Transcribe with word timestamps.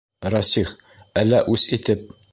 Рәсих, 0.35 0.71
әллә 1.25 1.43
үс 1.57 1.71
итеп... 1.79 2.09